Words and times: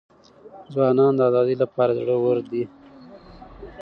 ځوانان 0.73 1.11
د 1.15 1.19
آزادۍ 1.29 1.55
لپاره 1.63 1.97
زړه 1.99 2.15
ور 2.23 2.37
دي. 2.51 2.63